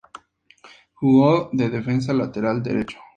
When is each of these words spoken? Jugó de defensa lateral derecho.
Jugó 0.95 1.49
de 1.53 1.69
defensa 1.69 2.11
lateral 2.11 2.63
derecho. 2.63 2.97